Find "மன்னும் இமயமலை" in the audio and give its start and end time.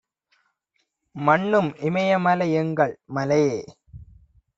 1.15-2.47